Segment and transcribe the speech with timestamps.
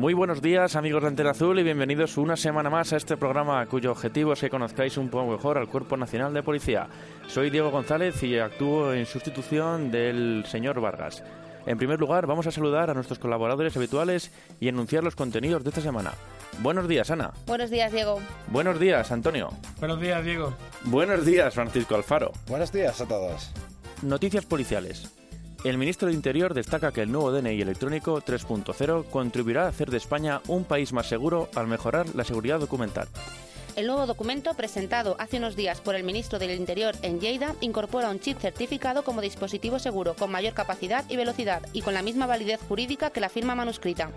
[0.00, 3.66] Muy buenos días amigos de Antena Azul y bienvenidos una semana más a este programa
[3.66, 6.88] cuyo objetivo es que conozcáis un poco mejor al Cuerpo Nacional de Policía.
[7.28, 11.22] Soy Diego González y actúo en sustitución del señor Vargas.
[11.66, 15.68] En primer lugar vamos a saludar a nuestros colaboradores habituales y anunciar los contenidos de
[15.68, 16.12] esta semana.
[16.60, 17.34] Buenos días Ana.
[17.46, 18.22] Buenos días Diego.
[18.46, 19.50] Buenos días Antonio.
[19.80, 20.54] Buenos días Diego.
[20.84, 22.32] Buenos días Francisco Alfaro.
[22.48, 23.52] Buenos días a todos.
[24.00, 25.19] Noticias policiales.
[25.62, 29.98] El ministro de Interior destaca que el nuevo DNI electrónico 3.0 contribuirá a hacer de
[29.98, 33.08] España un país más seguro al mejorar la seguridad documental.
[33.80, 38.10] El nuevo documento, presentado hace unos días por el ministro del Interior en Lleida, incorpora
[38.10, 42.26] un chip certificado como dispositivo seguro, con mayor capacidad y velocidad y con la misma
[42.26, 44.10] validez jurídica que la firma manuscrita.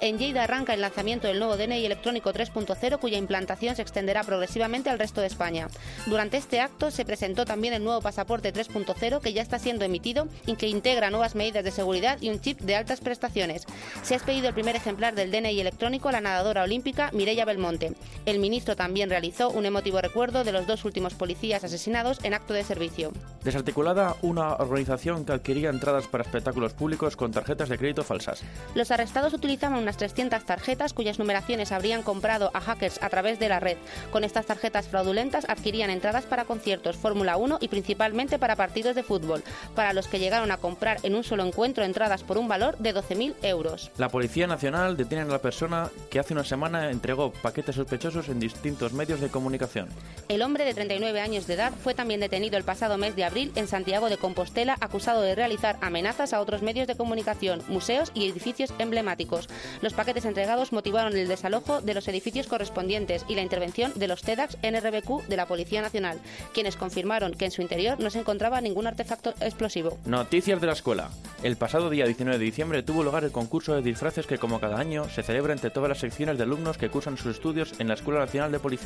[0.00, 4.88] En Lleida arranca el lanzamiento del nuevo DNI electrónico 3.0, cuya implantación se extenderá progresivamente
[4.88, 5.68] al resto de España.
[6.06, 10.28] Durante este acto se presentó también el nuevo pasaporte 3.0, que ya está siendo emitido
[10.46, 13.66] y que integra nuevas medidas de seguridad y un chip de altas prestaciones.
[14.02, 17.92] Se ha expedido el primer ejemplar del DNI electrónico a la nadadora olímpica Mireia Belmonte.
[18.24, 22.54] El ministro también realizó un emotivo recuerdo de los dos últimos policías asesinados en acto
[22.54, 23.12] de servicio.
[23.44, 28.42] Desarticulada una organización que adquiría entradas para espectáculos públicos con tarjetas de crédito falsas.
[28.74, 33.48] Los arrestados utilizaban unas 300 tarjetas cuyas numeraciones habrían comprado a hackers a través de
[33.48, 33.76] la red.
[34.12, 39.02] Con estas tarjetas fraudulentas adquirían entradas para conciertos, Fórmula 1 y principalmente para partidos de
[39.02, 39.42] fútbol,
[39.74, 42.94] para los que llegaron a comprar en un solo encuentro entradas por un valor de
[42.94, 43.90] 12.000 euros.
[43.98, 48.38] La Policía Nacional detiene a la persona que hace una semana entregó paquetes sospechosos en
[48.38, 49.88] distintos medios de comunicación.
[50.28, 53.52] El hombre de 39 años de edad fue también detenido el pasado mes de abril
[53.56, 58.28] en Santiago de Compostela acusado de realizar amenazas a otros medios de comunicación, museos y
[58.28, 59.48] edificios emblemáticos.
[59.82, 64.22] Los paquetes entregados motivaron el desalojo de los edificios correspondientes y la intervención de los
[64.22, 66.20] TEDx NRBQ de la Policía Nacional,
[66.54, 69.98] quienes confirmaron que en su interior no se encontraba ningún artefacto explosivo.
[70.04, 71.10] Noticias de la escuela.
[71.42, 74.78] El pasado día 19 de diciembre tuvo lugar el concurso de disfraces que como cada
[74.78, 77.94] año se celebra entre todas las secciones de alumnos que cursan sus estudios en la
[77.94, 78.79] Escuela Nacional de Policía.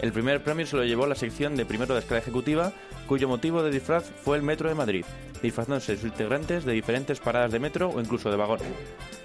[0.00, 2.72] El primer premio se lo llevó la sección de primero de escala ejecutiva,
[3.06, 5.04] cuyo motivo de disfraz fue el Metro de Madrid,
[5.42, 8.60] disfrazándose sus integrantes de diferentes paradas de metro o incluso de vagón.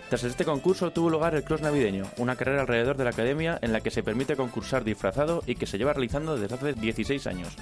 [0.10, 3.74] Tras este concurso tuvo lugar el Cross Navideño, una carrera alrededor de la academia en
[3.74, 7.56] la que se permite concursar disfrazado y que se lleva realizando desde hace 16 años.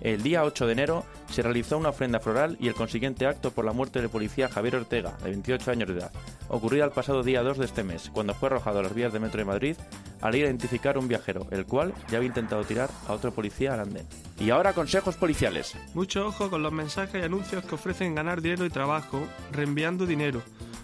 [0.00, 3.66] El día 8 de enero se realizó una ofrenda floral y el consiguiente acto por
[3.66, 6.12] la muerte del policía Javier Ortega, de 28 años de edad,
[6.48, 9.20] ocurrida el pasado día 2 de este mes, cuando fue arrojado a las vías de
[9.20, 9.76] metro de Madrid
[10.20, 14.06] al identificar un viajero, el cual ya había intentado tirar a otro policía al andén.
[14.38, 15.74] Y ahora consejos policiales.
[15.94, 20.42] Mucho ojo con los mensajes y anuncios que ofrecen ganar dinero y trabajo, reenviando dinero,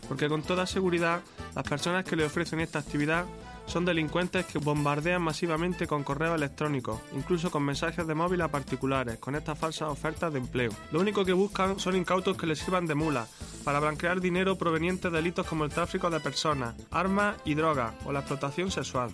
[0.08, 1.20] porque con toda seguridad
[1.54, 3.24] las personas que le ofrecen esta actividad
[3.66, 9.18] son delincuentes que bombardean masivamente con correos electrónicos, incluso con mensajes de móvil a particulares,
[9.18, 10.70] con estas falsas ofertas de empleo.
[10.92, 13.26] Lo único que buscan son incautos que les sirvan de mula,
[13.66, 18.12] para blanquear dinero proveniente de delitos como el tráfico de personas, armas y drogas o
[18.12, 19.10] la explotación sexual.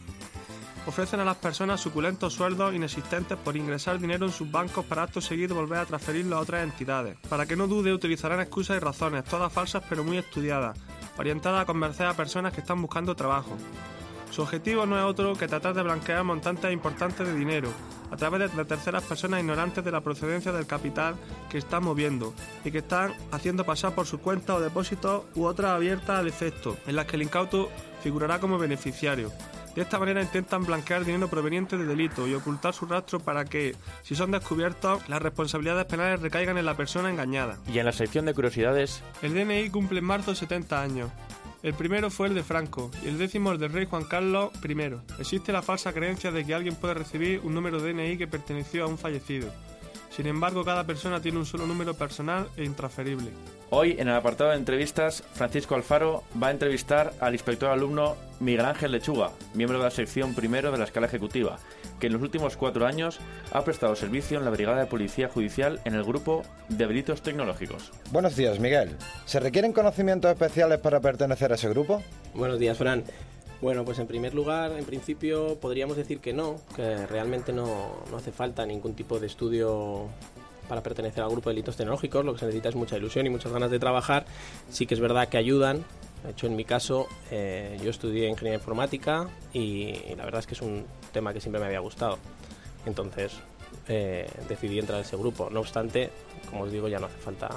[0.85, 5.23] Ofrecen a las personas suculentos sueldos inexistentes por ingresar dinero en sus bancos para acto
[5.23, 7.17] seguido volver a transferirlo a otras entidades.
[7.31, 10.79] Para que no dude, utilizarán excusas y razones, todas falsas pero muy estudiadas,
[11.17, 13.57] orientadas a convencer a personas que están buscando trabajo.
[14.31, 17.71] Su objetivo no es otro que tratar de blanquear montantes importantes de dinero
[18.13, 21.17] a través de terceras personas ignorantes de la procedencia del capital
[21.51, 22.35] que están moviendo
[22.65, 26.77] y que están haciendo pasar por su cuenta o depósitos u otras abiertas al efecto,
[26.87, 27.71] en las que el incauto
[28.03, 29.33] figurará como beneficiario.
[29.75, 33.75] De esta manera intentan blanquear dinero proveniente de delito y ocultar su rastro para que,
[34.03, 37.57] si son descubiertos, las responsabilidades penales recaigan en la persona engañada.
[37.67, 41.11] Y en la sección de curiosidades, El DNI cumple en marzo 70 años.
[41.63, 44.97] El primero fue el de Franco y el décimo el del rey Juan Carlos I.
[45.21, 48.83] Existe la falsa creencia de que alguien puede recibir un número de DNI que perteneció
[48.83, 49.49] a un fallecido.
[50.11, 53.31] Sin embargo, cada persona tiene un solo número personal e intransferible.
[53.71, 58.67] hoy en el apartado de entrevistas, Francisco Alfaro va a entrevistar al inspector alumno Miguel
[58.67, 61.59] Ángel Lechuga, miembro de la sección primero de la escala ejecutiva,
[62.03, 63.21] que en los últimos cuatro años
[63.53, 67.93] ha prestado servicio en la Brigada de Policía Judicial en el grupo de delitos tecnológicos.
[68.11, 68.97] Buenos días, Miguel.
[69.25, 72.03] ¿Se requieren conocimientos especiales para pertenecer a ese grupo?
[72.35, 73.05] Buenos días, Fran.
[73.61, 78.17] Bueno, pues en primer lugar, en principio podríamos decir que no, que realmente no, no
[78.17, 80.09] hace falta ningún tipo de estudio
[80.69, 83.31] para pertenecer al grupo de delitos tecnológicos, lo que se necesita es mucha ilusión y
[83.31, 84.25] muchas ganas de trabajar.
[84.71, 85.85] Sí que es verdad que ayudan.
[86.25, 90.55] De hecho, en mi caso, eh, yo estudié ingeniería informática y, la verdad es que
[90.55, 92.19] es un tema que siempre me había gustado.
[92.87, 93.33] Entonces,
[93.89, 95.51] eh, decidí entrar a ese grupo.
[95.51, 96.11] No obstante,
[96.49, 97.51] como os digo, ya no hace falta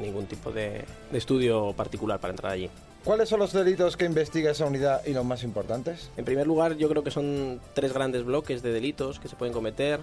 [0.00, 2.68] ningún tipo de, de estudio particular para entrar allí.
[3.06, 6.10] ¿Cuáles son los delitos que investiga esa unidad y los más importantes?
[6.16, 9.54] En primer lugar, yo creo que son tres grandes bloques de delitos que se pueden
[9.54, 10.00] cometer.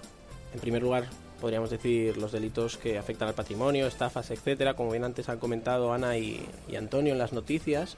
[0.53, 1.09] En primer lugar,
[1.43, 5.91] podríamos decir los delitos que afectan al patrimonio, estafas, etcétera, como bien antes han comentado
[5.91, 6.47] Ana y,
[6.77, 7.97] Antonio en las noticias.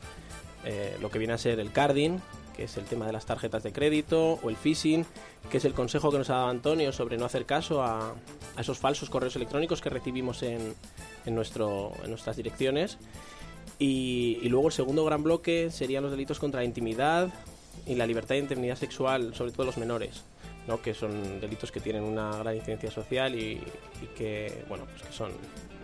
[0.66, 2.18] eh, lo que viene a ser el carding,
[2.56, 5.06] que es el tema de las tarjetas de crédito, o el phishing,
[5.52, 8.16] que es el consejo que nos ha dado Antonio sobre no hacer caso a,
[8.56, 10.74] a esos falsos correos electrónicos que recibimos en,
[11.28, 12.98] en, nuestro, en nuestras direcciones.
[13.78, 17.30] Y, y, luego el segundo gran bloque serían los delitos contra la intimidad
[17.86, 20.24] y la libertad de intimidad sexual, sobre todo los menores.
[20.68, 20.82] ¿no?
[20.82, 23.62] que son delitos que tienen una gran incidencia social y,
[24.02, 25.32] y que, bueno, pues que son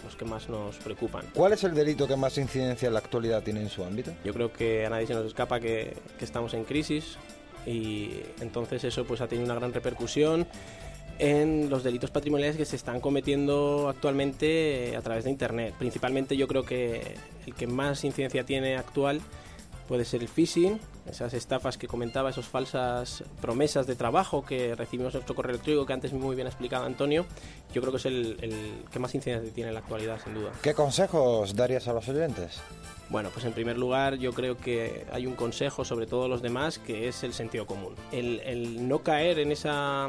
[0.03, 1.25] los que más nos preocupan.
[1.33, 4.11] ¿Cuál es el delito que más incidencia en la actualidad tiene en su ámbito?
[4.25, 7.17] Yo creo que a nadie se nos escapa que, que estamos en crisis
[7.65, 10.47] y entonces eso pues ha tenido una gran repercusión
[11.19, 15.75] en los delitos patrimoniales que se están cometiendo actualmente a través de Internet.
[15.77, 17.15] Principalmente yo creo que
[17.45, 19.21] el que más incidencia tiene actual
[19.87, 20.79] puede ser el phishing,
[21.09, 25.85] esas estafas que comentaba, esas falsas promesas de trabajo que recibimos en nuestro correo electrónico,
[25.85, 27.25] que antes muy bien explicado Antonio,
[27.73, 30.51] yo creo que es el, el que más incidencia tiene en la actualidad, sin duda.
[30.61, 32.61] ¿Qué consejos darías a los oyentes?
[33.11, 36.79] Bueno, pues en primer lugar yo creo que hay un consejo sobre todos los demás
[36.79, 37.93] que es el sentido común.
[38.13, 40.07] El, el no caer en esa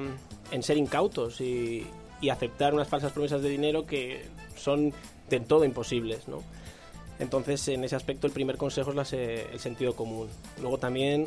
[0.52, 1.84] en ser incautos y,
[2.20, 4.92] y, aceptar unas falsas promesas de dinero que son
[5.28, 6.44] del todo imposibles, ¿no?
[7.22, 10.28] Entonces, en ese aspecto, el primer consejo es el sentido común.
[10.60, 11.26] Luego también,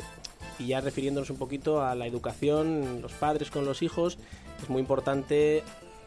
[0.58, 4.18] y ya refiriéndonos un poquito a la educación, los padres con los hijos,
[4.62, 5.62] es muy importante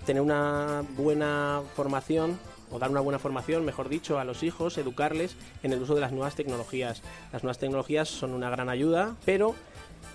[0.06, 2.38] tener una buena formación
[2.70, 6.02] o dar una buena formación, mejor dicho, a los hijos, educarles en el uso de
[6.02, 7.02] las nuevas tecnologías.
[7.34, 9.56] Las nuevas tecnologías son una gran ayuda, pero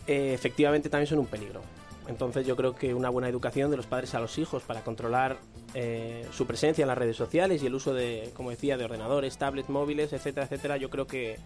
[0.07, 1.63] eh, efectivamente también son un peligro.
[2.09, 5.39] Entonces yo creo que una buena educación de los padres a los hijos para controlar
[5.75, 9.39] eh, su presencia en las redes sociales y el uso de, como decía, de ordenadores,
[9.39, 11.39] tablets, móviles, etcétera, etcétera, yo creo que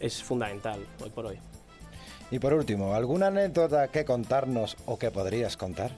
[0.00, 1.38] es fundamental hoy por hoy.
[2.30, 5.92] Y por último, ¿alguna anécdota que contarnos o que podrías contar?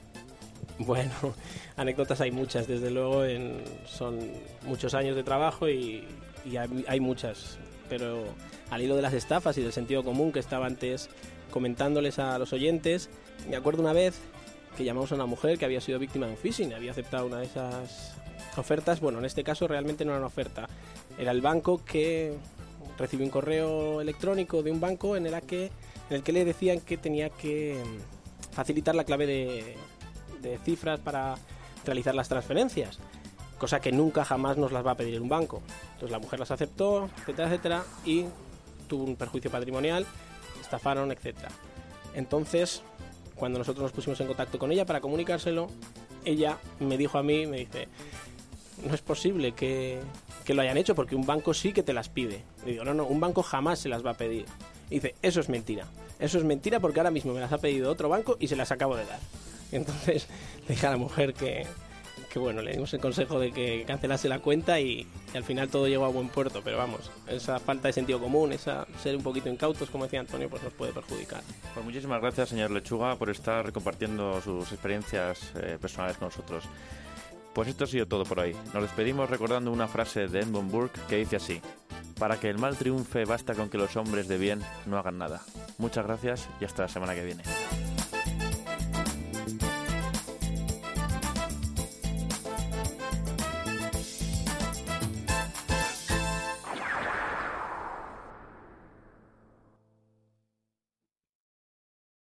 [0.79, 1.13] Bueno,
[1.77, 4.19] anécdotas hay muchas, desde luego, en, son
[4.67, 6.07] muchos años de trabajo y,
[6.45, 8.25] y hay, hay muchas, pero
[8.71, 11.11] al hilo de las estafas y del sentido común que estaba antes
[11.51, 13.11] comentándoles a los oyentes,
[13.49, 14.19] me acuerdo una vez
[14.77, 17.39] que llamamos a una mujer que había sido víctima de un phishing, había aceptado una
[17.39, 18.15] de esas
[18.57, 19.01] ofertas.
[19.01, 20.69] Bueno, en este caso realmente no era una oferta,
[21.19, 22.35] era el banco que
[22.99, 25.67] recibió un correo electrónico de un banco en el que,
[26.09, 27.83] en el que le decían que tenía que
[28.53, 29.77] facilitar la clave de,
[30.43, 31.37] de cifras para
[31.85, 32.99] realizar las transferencias,
[33.59, 35.63] cosa que nunca jamás nos las va a pedir un banco.
[35.95, 38.25] Entonces la mujer las aceptó, etcétera, etcétera, y
[38.89, 40.07] tuvo un perjuicio patrimonial,
[40.71, 41.49] estafaron, etcétera.
[42.15, 42.83] Entonces,
[43.35, 45.69] cuando nosotros nos pusimos en contacto con ella para comunicárselo,
[46.25, 47.89] ella me dijo a mí, me dice,
[48.87, 49.99] no es posible que,
[50.45, 52.43] que lo hayan hecho porque un banco sí que te las pide.
[52.65, 54.47] Y digo, no, no, un banco jamás se las va a pedir.
[54.91, 55.87] Y dice, eso es mentira.
[56.21, 58.71] Eso es mentira porque ahora mismo me las ha pedido otro banco y se las
[58.71, 59.19] acabo de dar.
[59.73, 60.29] Entonces
[60.69, 61.67] le dije a la mujer que,
[62.31, 65.89] que bueno, le dimos el consejo de que cancelase la cuenta y, al final todo
[65.89, 69.49] llegó a buen puerto, pero vamos, esa falta de sentido común, esa ser un poquito
[69.49, 71.43] incautos, como decía Antonio, pues nos puede perjudicar.
[71.75, 76.65] Pues muchísimas gracias, señor Lechuga, por estar compartiendo sus experiencias eh, personales con nosotros.
[77.53, 78.55] Pues esto ha sido todo por hoy.
[78.73, 81.61] Nos despedimos recordando una frase de Edmund Burke que dice así:
[82.17, 85.43] Para que el mal triunfe basta con que los hombres de bien no hagan nada.
[85.79, 87.43] Muchas gracias y hasta la semana que viene.